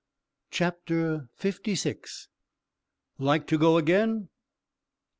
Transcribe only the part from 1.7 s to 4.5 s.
SIX. LIKE TO GO AGAIN?